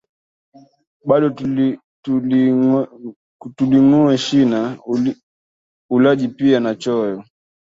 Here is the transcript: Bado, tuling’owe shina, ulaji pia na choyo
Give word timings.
Bado, 1.07 1.27
tuling’owe 3.55 4.15
shina, 4.25 4.59
ulaji 5.93 6.27
pia 6.37 6.57
na 6.59 6.71
choyo 6.81 7.17